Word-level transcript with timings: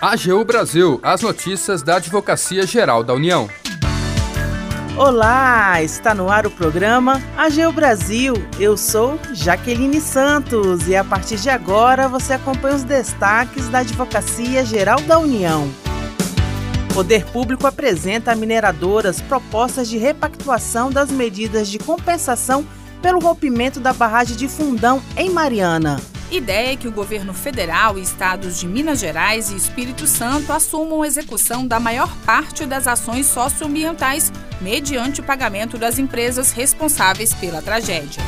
AGU 0.00 0.44
Brasil, 0.44 0.98
as 1.02 1.22
notícias 1.22 1.80
da 1.80 1.96
Advocacia 1.96 2.66
Geral 2.66 3.04
da 3.04 3.14
União. 3.14 3.48
Olá, 4.96 5.80
está 5.80 6.12
no 6.12 6.28
ar 6.28 6.44
o 6.44 6.50
programa 6.50 7.22
AGU 7.36 7.72
Brasil. 7.72 8.34
Eu 8.58 8.76
sou 8.76 9.18
Jaqueline 9.32 10.00
Santos 10.00 10.88
e 10.88 10.96
a 10.96 11.04
partir 11.04 11.36
de 11.36 11.48
agora 11.48 12.08
você 12.08 12.32
acompanha 12.34 12.74
os 12.74 12.82
destaques 12.82 13.68
da 13.68 13.78
Advocacia 13.78 14.64
Geral 14.64 15.00
da 15.02 15.18
União. 15.18 15.70
Poder 16.92 17.24
Público 17.26 17.66
apresenta 17.66 18.32
a 18.32 18.36
mineradoras 18.36 19.20
propostas 19.20 19.88
de 19.88 19.98
repactuação 19.98 20.90
das 20.90 21.10
medidas 21.10 21.68
de 21.68 21.78
compensação 21.78 22.66
pelo 23.00 23.20
rompimento 23.20 23.80
da 23.80 23.92
barragem 23.92 24.36
de 24.36 24.48
Fundão 24.48 25.00
em 25.16 25.30
Mariana. 25.30 25.98
Ideia 26.32 26.72
é 26.72 26.76
que 26.76 26.88
o 26.88 26.90
governo 26.90 27.34
federal 27.34 27.98
e 27.98 28.02
estados 28.02 28.58
de 28.58 28.66
Minas 28.66 29.00
Gerais 29.00 29.50
e 29.50 29.54
Espírito 29.54 30.06
Santo 30.06 30.50
assumam 30.50 31.02
a 31.02 31.06
execução 31.06 31.66
da 31.66 31.78
maior 31.78 32.10
parte 32.24 32.64
das 32.64 32.86
ações 32.86 33.26
socioambientais 33.26 34.32
mediante 34.58 35.20
o 35.20 35.22
pagamento 35.22 35.76
das 35.76 35.98
empresas 35.98 36.50
responsáveis 36.50 37.34
pela 37.34 37.60
tragédia. 37.60 38.22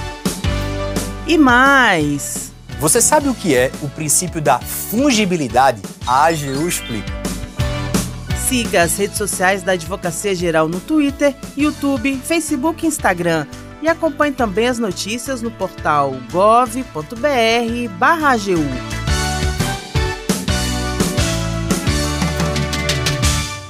E 1.26 1.38
mais. 1.38 2.52
Você 2.78 3.00
sabe 3.00 3.30
o 3.30 3.34
que 3.34 3.56
é 3.56 3.72
o 3.80 3.88
princípio 3.88 4.42
da 4.42 4.58
fungibilidade? 4.58 5.80
A 6.06 6.26
AGU 6.26 6.68
explica. 6.68 7.10
Siga 8.46 8.82
as 8.82 8.98
redes 8.98 9.16
sociais 9.16 9.62
da 9.62 9.72
Advocacia 9.72 10.34
Geral 10.34 10.68
no 10.68 10.78
Twitter, 10.78 11.34
YouTube, 11.56 12.20
Facebook 12.22 12.84
e 12.84 12.88
Instagram. 12.88 13.46
E 13.84 13.88
acompanhe 13.88 14.32
também 14.32 14.66
as 14.66 14.78
notícias 14.78 15.42
no 15.42 15.50
portal 15.50 16.14
gov.br/agu. 16.32 16.94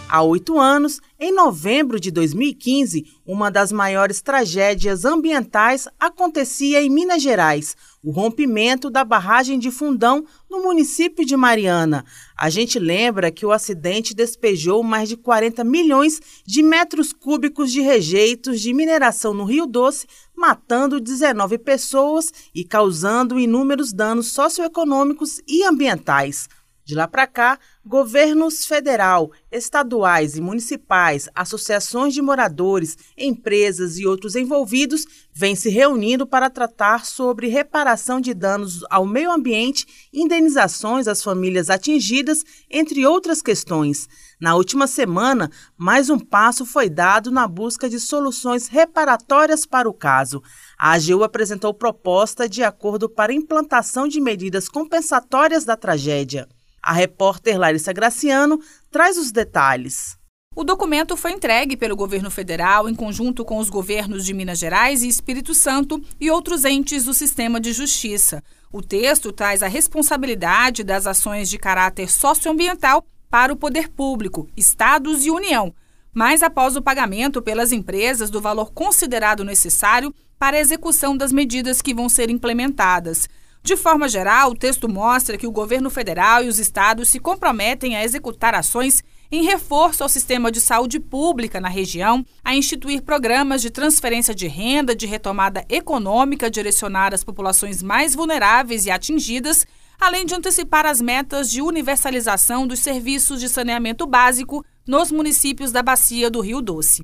Há 0.08 0.22
oito 0.22 0.60
anos, 0.60 1.00
em 1.24 1.32
novembro 1.32 1.98
de 1.98 2.10
2015, 2.10 3.06
uma 3.24 3.50
das 3.50 3.72
maiores 3.72 4.20
tragédias 4.20 5.06
ambientais 5.06 5.88
acontecia 5.98 6.82
em 6.82 6.90
Minas 6.90 7.22
Gerais, 7.22 7.74
o 8.02 8.10
rompimento 8.10 8.90
da 8.90 9.02
barragem 9.02 9.58
de 9.58 9.70
Fundão 9.70 10.26
no 10.50 10.62
município 10.62 11.24
de 11.24 11.34
Mariana. 11.34 12.04
A 12.36 12.50
gente 12.50 12.78
lembra 12.78 13.30
que 13.30 13.46
o 13.46 13.52
acidente 13.52 14.14
despejou 14.14 14.82
mais 14.82 15.08
de 15.08 15.16
40 15.16 15.64
milhões 15.64 16.20
de 16.44 16.62
metros 16.62 17.10
cúbicos 17.10 17.72
de 17.72 17.80
rejeitos 17.80 18.60
de 18.60 18.74
mineração 18.74 19.32
no 19.32 19.44
Rio 19.44 19.64
Doce, 19.64 20.06
matando 20.36 21.00
19 21.00 21.56
pessoas 21.56 22.30
e 22.54 22.64
causando 22.64 23.40
inúmeros 23.40 23.94
danos 23.94 24.30
socioeconômicos 24.30 25.40
e 25.48 25.64
ambientais. 25.64 26.50
De 26.86 26.94
lá 26.94 27.08
para 27.08 27.26
cá, 27.26 27.58
governos 27.82 28.66
federal, 28.66 29.32
estaduais 29.50 30.36
e 30.36 30.40
municipais, 30.42 31.30
associações 31.34 32.12
de 32.12 32.20
moradores, 32.20 32.98
empresas 33.16 33.96
e 33.96 34.06
outros 34.06 34.36
envolvidos 34.36 35.06
vêm 35.32 35.56
se 35.56 35.70
reunindo 35.70 36.26
para 36.26 36.50
tratar 36.50 37.06
sobre 37.06 37.48
reparação 37.48 38.20
de 38.20 38.34
danos 38.34 38.84
ao 38.90 39.06
meio 39.06 39.32
ambiente, 39.32 39.86
indenizações 40.12 41.08
às 41.08 41.22
famílias 41.22 41.70
atingidas, 41.70 42.44
entre 42.70 43.06
outras 43.06 43.40
questões. 43.40 44.06
Na 44.38 44.54
última 44.54 44.86
semana, 44.86 45.50
mais 45.78 46.10
um 46.10 46.18
passo 46.18 46.66
foi 46.66 46.90
dado 46.90 47.30
na 47.30 47.48
busca 47.48 47.88
de 47.88 47.98
soluções 47.98 48.68
reparatórias 48.68 49.64
para 49.64 49.88
o 49.88 49.94
caso. 49.94 50.42
A 50.76 50.92
AGU 50.92 51.24
apresentou 51.24 51.72
proposta 51.72 52.46
de 52.46 52.62
acordo 52.62 53.08
para 53.08 53.32
implantação 53.32 54.06
de 54.06 54.20
medidas 54.20 54.68
compensatórias 54.68 55.64
da 55.64 55.78
tragédia. 55.78 56.46
A 56.86 56.92
repórter 56.92 57.58
Larissa 57.58 57.94
Graciano 57.94 58.60
traz 58.90 59.16
os 59.16 59.32
detalhes. 59.32 60.18
O 60.54 60.62
documento 60.62 61.16
foi 61.16 61.32
entregue 61.32 61.78
pelo 61.78 61.96
governo 61.96 62.30
federal 62.30 62.90
em 62.90 62.94
conjunto 62.94 63.42
com 63.42 63.56
os 63.56 63.70
governos 63.70 64.22
de 64.22 64.34
Minas 64.34 64.58
Gerais 64.58 65.02
e 65.02 65.08
Espírito 65.08 65.54
Santo 65.54 65.98
e 66.20 66.30
outros 66.30 66.62
entes 66.66 67.06
do 67.06 67.14
sistema 67.14 67.58
de 67.58 67.72
justiça. 67.72 68.44
O 68.70 68.82
texto 68.82 69.32
traz 69.32 69.62
a 69.62 69.66
responsabilidade 69.66 70.84
das 70.84 71.06
ações 71.06 71.48
de 71.48 71.56
caráter 71.56 72.10
socioambiental 72.10 73.02
para 73.30 73.50
o 73.50 73.56
poder 73.56 73.88
público, 73.88 74.46
estados 74.54 75.24
e 75.24 75.30
União, 75.30 75.74
mas 76.12 76.42
após 76.42 76.76
o 76.76 76.82
pagamento 76.82 77.40
pelas 77.40 77.72
empresas 77.72 78.28
do 78.28 78.42
valor 78.42 78.72
considerado 78.72 79.42
necessário 79.42 80.14
para 80.38 80.58
a 80.58 80.60
execução 80.60 81.16
das 81.16 81.32
medidas 81.32 81.80
que 81.80 81.94
vão 81.94 82.10
ser 82.10 82.28
implementadas. 82.28 83.26
De 83.64 83.78
forma 83.78 84.10
geral, 84.10 84.50
o 84.50 84.54
texto 84.54 84.86
mostra 84.86 85.38
que 85.38 85.46
o 85.46 85.50
governo 85.50 85.88
federal 85.88 86.44
e 86.44 86.48
os 86.48 86.58
estados 86.58 87.08
se 87.08 87.18
comprometem 87.18 87.96
a 87.96 88.04
executar 88.04 88.54
ações 88.54 89.02
em 89.32 89.42
reforço 89.42 90.02
ao 90.02 90.08
sistema 90.10 90.52
de 90.52 90.60
saúde 90.60 91.00
pública 91.00 91.58
na 91.58 91.70
região, 91.70 92.26
a 92.44 92.54
instituir 92.54 93.00
programas 93.00 93.62
de 93.62 93.70
transferência 93.70 94.34
de 94.34 94.46
renda 94.46 94.94
de 94.94 95.06
retomada 95.06 95.64
econômica 95.70 96.50
direcionar 96.50 97.14
às 97.14 97.24
populações 97.24 97.82
mais 97.82 98.14
vulneráveis 98.14 98.84
e 98.84 98.90
atingidas, 98.90 99.66
além 99.98 100.26
de 100.26 100.34
antecipar 100.34 100.84
as 100.84 101.00
metas 101.00 101.50
de 101.50 101.62
universalização 101.62 102.66
dos 102.66 102.80
serviços 102.80 103.40
de 103.40 103.48
saneamento 103.48 104.06
básico 104.06 104.62
nos 104.86 105.10
municípios 105.10 105.72
da 105.72 105.82
bacia 105.82 106.28
do 106.28 106.42
Rio 106.42 106.60
Doce. 106.60 107.02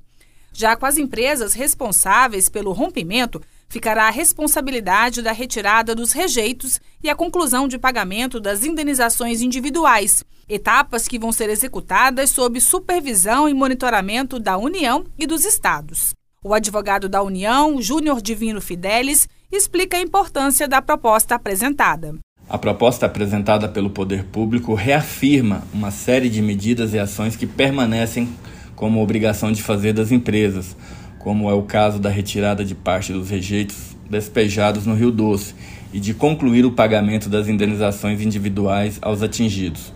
Já 0.52 0.76
com 0.76 0.84
as 0.84 0.98
empresas 0.98 1.54
responsáveis 1.54 2.50
pelo 2.50 2.72
rompimento, 2.72 3.40
ficará 3.70 4.08
a 4.08 4.10
responsabilidade 4.10 5.22
da 5.22 5.30
retirada 5.30 5.94
dos 5.94 6.10
rejeitos 6.12 6.80
e 7.02 7.08
a 7.08 7.14
conclusão 7.14 7.68
de 7.68 7.78
pagamento 7.78 8.40
das 8.40 8.64
indenizações 8.64 9.40
individuais, 9.40 10.24
etapas 10.48 11.06
que 11.06 11.18
vão 11.18 11.30
ser 11.30 11.48
executadas 11.48 12.30
sob 12.30 12.60
supervisão 12.60 13.48
e 13.48 13.54
monitoramento 13.54 14.40
da 14.40 14.58
União 14.58 15.04
e 15.16 15.24
dos 15.24 15.44
Estados. 15.44 16.10
O 16.42 16.52
advogado 16.52 17.08
da 17.08 17.22
União, 17.22 17.80
Júnior 17.80 18.20
Divino 18.20 18.60
Fidelis, 18.60 19.28
explica 19.52 19.96
a 19.96 20.00
importância 20.00 20.66
da 20.66 20.82
proposta 20.82 21.36
apresentada. 21.36 22.16
A 22.48 22.58
proposta 22.58 23.06
apresentada 23.06 23.68
pelo 23.68 23.90
Poder 23.90 24.24
Público 24.24 24.74
reafirma 24.74 25.62
uma 25.72 25.92
série 25.92 26.28
de 26.28 26.42
medidas 26.42 26.92
e 26.92 26.98
ações 26.98 27.36
que 27.36 27.46
permanecem 27.46 28.28
como 28.74 29.00
obrigação 29.00 29.52
de 29.52 29.62
fazer 29.62 29.92
das 29.92 30.10
empresas, 30.10 30.74
como 31.20 31.50
é 31.50 31.52
o 31.52 31.62
caso 31.62 31.98
da 31.98 32.08
retirada 32.08 32.64
de 32.64 32.74
parte 32.74 33.12
dos 33.12 33.28
rejeitos 33.28 33.94
despejados 34.08 34.86
no 34.86 34.94
Rio 34.94 35.10
Doce 35.10 35.54
e 35.92 36.00
de 36.00 36.14
concluir 36.14 36.64
o 36.64 36.72
pagamento 36.72 37.28
das 37.28 37.46
indenizações 37.46 38.22
individuais 38.22 38.98
aos 39.02 39.22
atingidos. 39.22 39.92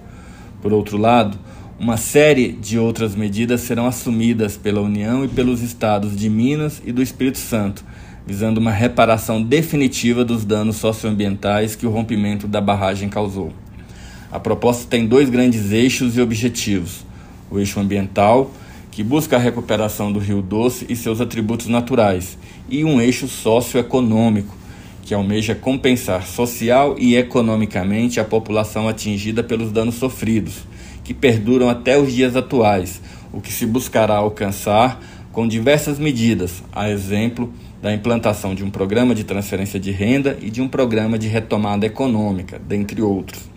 Por 0.60 0.70
outro 0.72 0.98
lado, 0.98 1.38
uma 1.80 1.96
série 1.96 2.52
de 2.52 2.78
outras 2.78 3.16
medidas 3.16 3.62
serão 3.62 3.86
assumidas 3.86 4.58
pela 4.58 4.82
União 4.82 5.24
e 5.24 5.28
pelos 5.28 5.62
estados 5.62 6.14
de 6.14 6.28
Minas 6.28 6.82
e 6.84 6.92
do 6.92 7.02
Espírito 7.02 7.38
Santo, 7.38 7.82
visando 8.26 8.60
uma 8.60 8.70
reparação 8.70 9.42
definitiva 9.42 10.26
dos 10.26 10.44
danos 10.44 10.76
socioambientais 10.76 11.74
que 11.74 11.86
o 11.86 11.90
rompimento 11.90 12.46
da 12.46 12.60
barragem 12.60 13.08
causou. 13.08 13.50
A 14.30 14.38
proposta 14.38 14.86
tem 14.90 15.06
dois 15.06 15.30
grandes 15.30 15.72
eixos 15.72 16.18
e 16.18 16.20
objetivos: 16.20 17.04
o 17.50 17.58
eixo 17.58 17.80
ambiental, 17.80 18.50
que 18.94 19.02
busca 19.02 19.34
a 19.34 19.40
recuperação 19.40 20.12
do 20.12 20.20
Rio 20.20 20.40
Doce 20.40 20.86
e 20.88 20.94
seus 20.94 21.20
atributos 21.20 21.66
naturais, 21.66 22.38
e 22.70 22.84
um 22.84 23.00
eixo 23.00 23.26
socioeconômico, 23.26 24.56
que 25.02 25.12
almeja 25.12 25.52
compensar 25.52 26.24
social 26.24 26.94
e 26.96 27.16
economicamente 27.16 28.20
a 28.20 28.24
população 28.24 28.88
atingida 28.88 29.42
pelos 29.42 29.72
danos 29.72 29.96
sofridos, 29.96 30.62
que 31.02 31.12
perduram 31.12 31.68
até 31.68 31.98
os 31.98 32.12
dias 32.12 32.36
atuais, 32.36 33.02
o 33.32 33.40
que 33.40 33.52
se 33.52 33.66
buscará 33.66 34.14
alcançar 34.14 35.02
com 35.32 35.48
diversas 35.48 35.98
medidas, 35.98 36.62
a 36.72 36.88
exemplo 36.88 37.52
da 37.82 37.92
implantação 37.92 38.54
de 38.54 38.62
um 38.62 38.70
programa 38.70 39.12
de 39.12 39.24
transferência 39.24 39.80
de 39.80 39.90
renda 39.90 40.38
e 40.40 40.48
de 40.48 40.62
um 40.62 40.68
programa 40.68 41.18
de 41.18 41.26
retomada 41.26 41.84
econômica, 41.84 42.60
dentre 42.60 43.02
outros. 43.02 43.53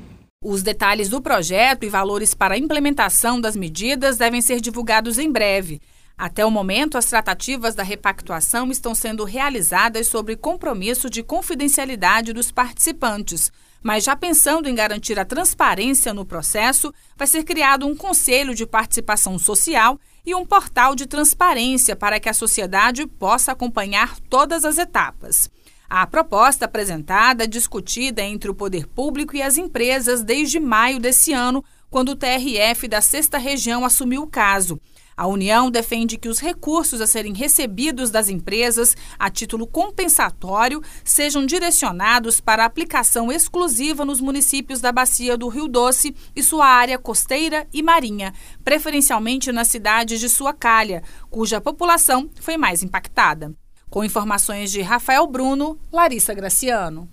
Os 0.49 0.63
detalhes 0.63 1.09
do 1.09 1.21
projeto 1.21 1.83
e 1.83 1.89
valores 1.89 2.33
para 2.33 2.55
a 2.55 2.57
implementação 2.57 3.41
das 3.41 3.53
medidas 3.53 4.15
devem 4.15 4.39
ser 4.39 4.61
divulgados 4.61 5.19
em 5.19 5.29
breve. 5.29 5.81
Até 6.17 6.45
o 6.45 6.49
momento, 6.49 6.97
as 6.97 7.03
tratativas 7.03 7.75
da 7.75 7.83
repactuação 7.83 8.71
estão 8.71 8.95
sendo 8.95 9.25
realizadas 9.25 10.07
sobre 10.07 10.37
compromisso 10.37 11.09
de 11.09 11.21
confidencialidade 11.21 12.31
dos 12.31 12.49
participantes. 12.49 13.51
Mas 13.83 14.05
já 14.05 14.15
pensando 14.15 14.69
em 14.69 14.73
garantir 14.73 15.19
a 15.19 15.25
transparência 15.25 16.13
no 16.13 16.25
processo, 16.25 16.93
vai 17.17 17.27
ser 17.27 17.43
criado 17.43 17.85
um 17.85 17.93
conselho 17.93 18.55
de 18.55 18.65
participação 18.65 19.37
social 19.37 19.99
e 20.25 20.33
um 20.33 20.45
portal 20.45 20.95
de 20.95 21.07
transparência 21.07 21.93
para 21.93 22.21
que 22.21 22.29
a 22.29 22.33
sociedade 22.33 23.05
possa 23.05 23.51
acompanhar 23.51 24.17
todas 24.29 24.63
as 24.63 24.77
etapas. 24.77 25.51
A 25.89 26.05
proposta 26.05 26.65
apresentada 26.65 27.47
discutida 27.47 28.21
entre 28.21 28.51
o 28.51 28.55
poder 28.55 28.87
público 28.87 29.37
e 29.37 29.41
as 29.41 29.57
empresas 29.57 30.21
desde 30.21 30.59
maio 30.59 30.99
desse 30.99 31.31
ano, 31.31 31.63
quando 31.89 32.09
o 32.09 32.15
TRF 32.15 32.89
da 32.89 32.99
Sexta 32.99 33.37
Região 33.37 33.85
assumiu 33.85 34.23
o 34.23 34.27
caso. 34.27 34.79
A 35.15 35.25
União 35.25 35.71
defende 35.71 36.17
que 36.17 36.27
os 36.27 36.39
recursos 36.39 36.99
a 36.99 37.07
serem 37.07 37.33
recebidos 37.33 38.11
das 38.11 38.29
empresas 38.29 38.95
a 39.17 39.31
título 39.31 39.65
compensatório 39.65 40.83
sejam 41.03 41.45
direcionados 41.45 42.39
para 42.41 42.65
aplicação 42.65 43.31
exclusiva 43.31 44.03
nos 44.03 44.19
municípios 44.19 44.81
da 44.81 44.91
Bacia 44.91 45.37
do 45.37 45.47
Rio 45.47 45.69
Doce 45.69 46.13
e 46.35 46.43
sua 46.43 46.67
área 46.67 46.99
costeira 46.99 47.65
e 47.73 47.81
marinha, 47.81 48.33
preferencialmente 48.63 49.51
nas 49.53 49.69
cidades 49.69 50.19
de 50.19 50.29
sua 50.29 50.53
calha, 50.53 51.01
cuja 51.31 51.61
população 51.61 52.29
foi 52.39 52.57
mais 52.57 52.83
impactada. 52.83 53.55
Com 53.89 54.03
informações 54.03 54.71
de 54.71 54.81
Rafael 54.81 55.25
Bruno, 55.27 55.79
Larissa 55.91 56.33
Graciano. 56.33 57.07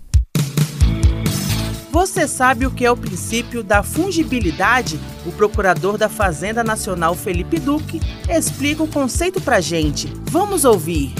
Você 1.89 2.27
sabe 2.27 2.65
o 2.65 2.71
que 2.71 2.83
é 2.83 2.91
o 2.91 2.97
princípio 2.97 3.63
da 3.63 3.81
fungibilidade? 3.81 4.99
O 5.25 5.31
procurador 5.31 5.97
da 5.97 6.09
Fazenda 6.09 6.61
Nacional 6.61 7.15
Felipe 7.15 7.57
Duque 7.57 8.01
explica 8.29 8.83
o 8.83 8.87
conceito 8.87 9.39
para 9.39 9.61
gente. 9.61 10.11
Vamos 10.25 10.65
ouvir. 10.65 11.13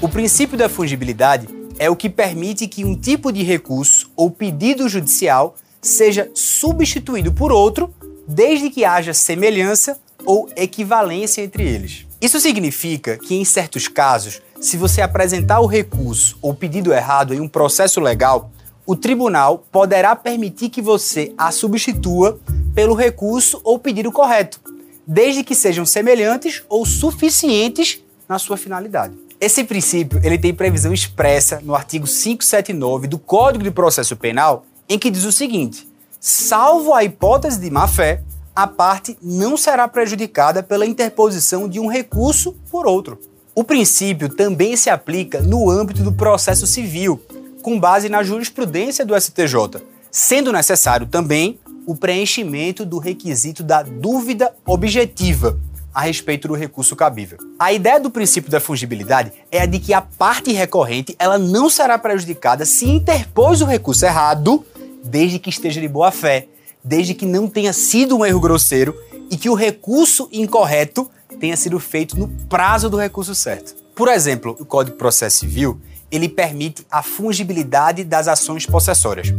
O 0.00 0.08
princípio 0.08 0.56
da 0.56 0.68
fungibilidade 0.68 1.48
é 1.76 1.90
o 1.90 1.96
que 1.96 2.08
permite 2.08 2.68
que 2.68 2.84
um 2.84 2.96
tipo 2.96 3.32
de 3.32 3.42
recurso 3.42 4.08
ou 4.14 4.30
pedido 4.30 4.88
judicial 4.88 5.56
seja 5.80 6.30
substituído 6.32 7.32
por 7.32 7.50
outro, 7.50 7.92
desde 8.28 8.70
que 8.70 8.84
haja 8.84 9.12
semelhança 9.12 9.98
ou 10.24 10.48
equivalência 10.54 11.42
entre 11.42 11.64
eles. 11.64 12.06
Isso 12.22 12.38
significa 12.38 13.18
que, 13.18 13.34
em 13.34 13.44
certos 13.44 13.88
casos, 13.88 14.40
se 14.60 14.76
você 14.76 15.02
apresentar 15.02 15.58
o 15.58 15.66
recurso 15.66 16.38
ou 16.40 16.54
pedido 16.54 16.92
errado 16.92 17.34
em 17.34 17.40
um 17.40 17.48
processo 17.48 17.98
legal, 18.00 18.48
o 18.86 18.94
tribunal 18.94 19.66
poderá 19.72 20.14
permitir 20.14 20.68
que 20.68 20.80
você 20.80 21.34
a 21.36 21.50
substitua 21.50 22.38
pelo 22.76 22.94
recurso 22.94 23.60
ou 23.64 23.76
pedido 23.76 24.12
correto, 24.12 24.60
desde 25.04 25.42
que 25.42 25.52
sejam 25.52 25.84
semelhantes 25.84 26.62
ou 26.68 26.86
suficientes 26.86 28.00
na 28.28 28.38
sua 28.38 28.56
finalidade. 28.56 29.18
Esse 29.40 29.64
princípio 29.64 30.20
ele 30.22 30.38
tem 30.38 30.54
previsão 30.54 30.94
expressa 30.94 31.60
no 31.60 31.74
artigo 31.74 32.06
579 32.06 33.08
do 33.08 33.18
Código 33.18 33.64
de 33.64 33.70
Processo 33.72 34.14
Penal, 34.14 34.64
em 34.88 34.96
que 34.96 35.10
diz 35.10 35.24
o 35.24 35.32
seguinte: 35.32 35.88
salvo 36.20 36.94
a 36.94 37.02
hipótese 37.02 37.58
de 37.58 37.68
má-fé, 37.68 38.22
a 38.54 38.66
parte 38.66 39.16
não 39.22 39.56
será 39.56 39.88
prejudicada 39.88 40.62
pela 40.62 40.86
interposição 40.86 41.68
de 41.68 41.80
um 41.80 41.86
recurso 41.86 42.52
por 42.70 42.86
outro. 42.86 43.18
O 43.54 43.64
princípio 43.64 44.28
também 44.28 44.76
se 44.76 44.90
aplica 44.90 45.40
no 45.40 45.70
âmbito 45.70 46.02
do 46.02 46.12
processo 46.12 46.66
civil, 46.66 47.20
com 47.62 47.78
base 47.78 48.08
na 48.08 48.22
jurisprudência 48.22 49.04
do 49.04 49.18
STJ, 49.18 49.82
sendo 50.10 50.52
necessário 50.52 51.06
também 51.06 51.58
o 51.86 51.96
preenchimento 51.96 52.84
do 52.84 52.98
requisito 52.98 53.62
da 53.62 53.82
dúvida 53.82 54.54
objetiva 54.66 55.58
a 55.94 56.02
respeito 56.02 56.48
do 56.48 56.54
recurso 56.54 56.96
cabível. 56.96 57.38
A 57.58 57.72
ideia 57.72 58.00
do 58.00 58.10
princípio 58.10 58.50
da 58.50 58.60
fungibilidade 58.60 59.32
é 59.50 59.60
a 59.60 59.66
de 59.66 59.78
que 59.78 59.92
a 59.92 60.00
parte 60.00 60.52
recorrente 60.52 61.14
ela 61.18 61.38
não 61.38 61.68
será 61.68 61.98
prejudicada 61.98 62.64
se 62.64 62.88
interpôs 62.88 63.60
o 63.60 63.66
recurso 63.66 64.04
errado, 64.04 64.64
desde 65.04 65.38
que 65.38 65.50
esteja 65.50 65.80
de 65.80 65.88
boa 65.88 66.10
fé, 66.10 66.48
desde 66.84 67.14
que 67.14 67.26
não 67.26 67.46
tenha 67.46 67.72
sido 67.72 68.16
um 68.16 68.24
erro 68.24 68.40
grosseiro 68.40 68.94
e 69.30 69.36
que 69.36 69.48
o 69.48 69.54
recurso 69.54 70.28
incorreto 70.32 71.08
tenha 71.40 71.56
sido 71.56 71.78
feito 71.78 72.18
no 72.18 72.28
prazo 72.48 72.88
do 72.88 72.96
recurso 72.96 73.34
certo. 73.34 73.74
Por 73.94 74.08
exemplo, 74.08 74.56
o 74.58 74.64
Código 74.64 74.94
de 74.94 74.98
Processo 74.98 75.38
Civil 75.38 75.80
ele 76.10 76.28
permite 76.28 76.86
a 76.90 77.02
fungibilidade 77.02 78.04
das 78.04 78.28
ações 78.28 78.66
possessórias. 78.66 79.32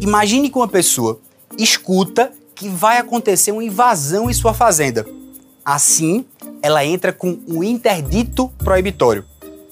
Imagine 0.00 0.48
que 0.48 0.56
uma 0.56 0.68
pessoa 0.68 1.20
escuta 1.58 2.32
que 2.54 2.68
vai 2.68 2.98
acontecer 2.98 3.50
uma 3.50 3.64
invasão 3.64 4.30
em 4.30 4.32
sua 4.32 4.54
fazenda. 4.54 5.04
Assim, 5.64 6.24
ela 6.62 6.84
entra 6.84 7.12
com 7.12 7.38
um 7.48 7.62
interdito 7.62 8.48
proibitório, 8.58 9.24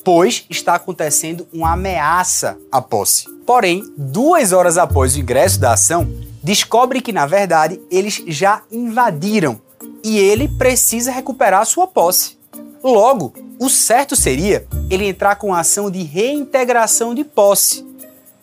pois 0.04 0.44
está 0.50 0.74
acontecendo 0.74 1.46
uma 1.52 1.72
ameaça 1.72 2.58
à 2.70 2.82
posse. 2.82 3.26
Porém, 3.46 3.84
duas 3.96 4.52
horas 4.52 4.76
após 4.76 5.14
o 5.14 5.20
ingresso 5.20 5.58
da 5.60 5.72
ação, 5.72 6.08
descobre 6.42 7.00
que, 7.00 7.12
na 7.12 7.26
verdade, 7.26 7.80
eles 7.90 8.22
já 8.26 8.62
invadiram 8.70 9.60
e 10.02 10.18
ele 10.18 10.48
precisa 10.48 11.12
recuperar 11.12 11.64
sua 11.66 11.86
posse. 11.86 12.38
Logo, 12.82 13.34
o 13.58 13.68
certo 13.68 14.16
seria 14.16 14.66
ele 14.88 15.06
entrar 15.06 15.36
com 15.36 15.52
a 15.52 15.60
ação 15.60 15.90
de 15.90 16.02
reintegração 16.02 17.14
de 17.14 17.24
posse. 17.24 17.84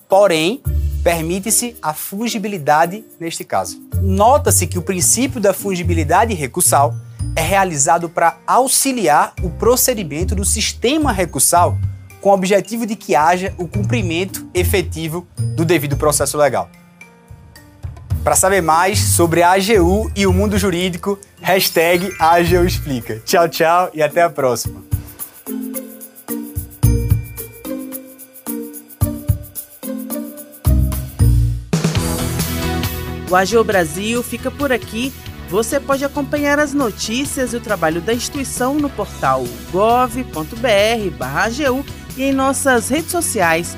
Porém, 0.08 0.62
permite-se 1.04 1.76
a 1.82 1.94
fungibilidade 1.94 3.04
neste 3.20 3.44
caso. 3.44 3.82
Nota-se 4.02 4.68
que 4.68 4.78
o 4.78 4.82
princípio 4.82 5.42
da 5.42 5.54
fungibilidade 5.54 6.34
recursal 6.34 6.94
é 7.36 7.42
realizado 7.42 8.10
para 8.10 8.38
auxiliar 8.46 9.34
o 9.42 9.50
procedimento 9.50 10.36
do 10.36 10.46
sistema 10.46 11.12
recursal 11.12 11.78
com 12.22 12.30
o 12.30 12.34
objetivo 12.34 12.86
de 12.86 12.96
que 12.96 13.16
haja 13.16 13.54
o 13.58 13.68
cumprimento 13.68 14.48
efetivo 14.54 15.28
do 15.56 15.66
devido 15.66 15.98
processo 15.98 16.38
legal. 16.38 16.70
Para 18.28 18.36
saber 18.36 18.60
mais 18.62 19.00
sobre 19.00 19.42
a 19.42 19.54
AGU 19.54 20.12
e 20.14 20.28
o 20.28 20.34
mundo 20.34 20.58
jurídico, 20.58 21.18
hashtag 21.42 22.14
AGU 22.20 22.66
Explica. 22.66 23.22
Tchau, 23.24 23.48
tchau 23.48 23.90
e 23.94 24.04
até 24.04 24.22
a 24.22 24.30
próxima. 24.30 24.84
O 33.32 33.34
AGU 33.34 33.64
Brasil 33.64 34.22
fica 34.22 34.52
por 34.52 34.74
aqui. 34.74 35.14
Você 35.50 35.80
pode 35.80 36.04
acompanhar 36.04 36.60
as 36.60 36.74
notícias 36.74 37.54
e 37.54 37.56
o 37.56 37.62
trabalho 37.62 38.02
da 38.02 38.14
instituição 38.14 38.74
no 38.74 38.90
portal 38.90 39.46
gov.br/agu 39.72 40.26
e 42.18 42.24
em 42.24 42.34
nossas 42.34 42.90
redes 42.90 43.10
sociais. 43.10 43.78